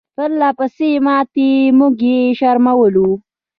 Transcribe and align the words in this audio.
پرله 0.15 0.49
پسې 0.57 0.89
ماتې 1.05 1.47
چې 1.55 1.73
موږ 1.77 1.95
یې 2.09 2.19
شرمولو. 2.39 3.09